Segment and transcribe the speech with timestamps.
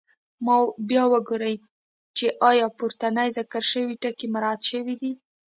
[0.89, 1.55] بیا وګورئ
[2.17, 5.11] چې آیا پورتني ذکر شوي ټکي مراعات شوي دي.